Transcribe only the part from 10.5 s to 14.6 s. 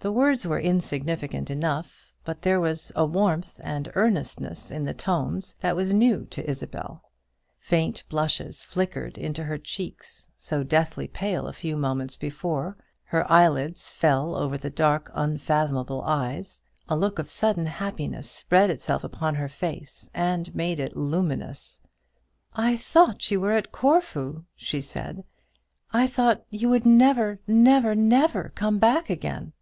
deathly pale a few moments before; her eyelids fell over